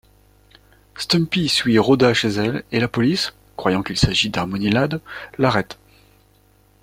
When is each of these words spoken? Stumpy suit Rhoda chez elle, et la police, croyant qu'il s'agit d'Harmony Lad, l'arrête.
Stumpy 0.97 1.47
suit 1.47 1.77
Rhoda 1.77 2.11
chez 2.15 2.29
elle, 2.29 2.63
et 2.71 2.79
la 2.79 2.87
police, 2.87 3.35
croyant 3.55 3.83
qu'il 3.83 3.97
s'agit 3.97 4.31
d'Harmony 4.31 4.71
Lad, 4.71 4.99
l'arrête. 5.37 5.77